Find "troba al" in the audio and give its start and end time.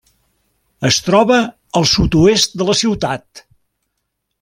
1.09-1.87